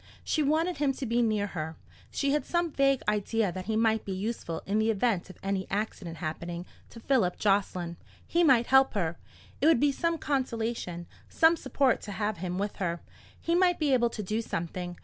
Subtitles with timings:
[0.23, 1.75] She wanted him to be near her.
[2.09, 5.67] She had some vague idea that he might be useful in the event of any
[5.69, 7.97] accident happening to Philip Jocelyn.
[8.25, 9.19] He might help her.
[9.61, 12.99] It would be some consolation, some support to have him with her.
[13.39, 14.97] He might be able to do something.